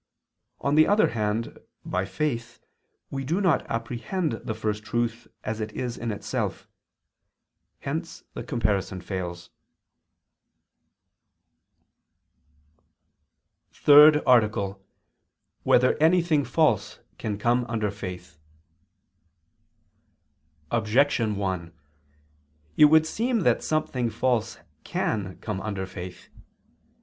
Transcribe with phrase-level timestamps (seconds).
[0.61, 2.57] On the other hand, by faith,
[3.11, 6.67] we do not apprehend the First Truth as it is in itself.
[7.81, 9.51] Hence the comparison fails._______________________
[13.75, 14.75] THIRD ARTICLE [II II, Q.
[14.75, 15.81] 1, Art.
[15.83, 18.39] 3] Whether Anything False Can Come Under Faith?
[20.71, 21.71] Objection 1:
[22.75, 26.29] It would seem that something false can come under faith.